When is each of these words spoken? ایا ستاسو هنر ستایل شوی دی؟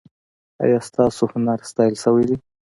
ایا 0.63 0.79
ستاسو 0.89 1.23
هنر 1.33 1.59
ستایل 1.69 1.95
شوی 2.03 2.23
دی؟ 2.29 2.35